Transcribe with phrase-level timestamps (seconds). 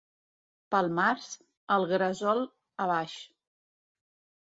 [0.75, 1.27] Pel març,
[1.77, 2.45] el gresol
[2.87, 3.17] a baix.